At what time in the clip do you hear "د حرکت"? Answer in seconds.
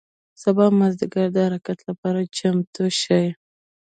1.33-1.79